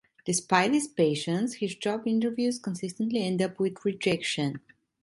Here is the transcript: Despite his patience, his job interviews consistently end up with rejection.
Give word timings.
Despite 0.25 0.71
his 0.73 0.87
patience, 0.87 1.53
his 1.57 1.75
job 1.75 2.07
interviews 2.07 2.57
consistently 2.57 3.21
end 3.21 3.39
up 3.39 3.59
with 3.59 3.85
rejection. 3.85 4.59